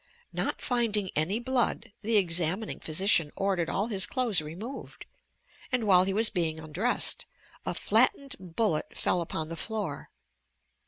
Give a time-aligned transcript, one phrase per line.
[0.33, 5.05] Not finding any blood, the examining physician ordered all his clothes removed
[5.71, 7.27] and, while he was being undressed,
[7.67, 10.09] a flattened bullet fell upon the floor.